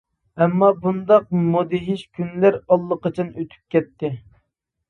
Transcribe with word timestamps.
ئەمما 0.43 0.69
بۇنداق 0.85 1.27
مۇدھىش 1.41 2.03
كۈنلەر 2.21 2.57
ئاللىقاچان 2.61 3.31
ئۆتۈپ 3.37 3.73
كەتتى. 3.77 4.13